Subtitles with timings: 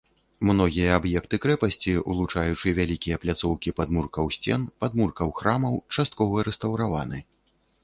[0.49, 7.25] Многія аб'екты крэпасці, улучаючы вялікія пляцоўкі падмуркаў сцен, падмуркаў храмаў часткова рэстаўраваны.